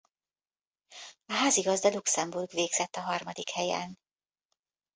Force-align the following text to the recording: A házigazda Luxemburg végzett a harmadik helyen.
A 1.25 1.33
házigazda 1.33 1.89
Luxemburg 1.89 2.49
végzett 2.51 2.95
a 2.95 3.01
harmadik 3.01 3.49
helyen. 3.49 3.99